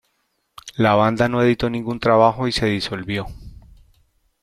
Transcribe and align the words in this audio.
La 0.77 0.95
banda 0.95 1.29
no 1.29 1.43
editó 1.43 1.69
ningún 1.69 1.99
trabajo 1.99 2.47
y 2.47 2.51
se 2.51 2.65
disolvió. 2.65 3.27